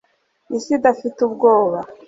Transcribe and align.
isi 0.57 0.71
idafite 0.77 1.19
ubwoba 1.27 1.79